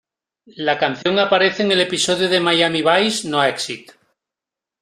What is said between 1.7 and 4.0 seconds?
el episodio de Miami Vice "No Exit".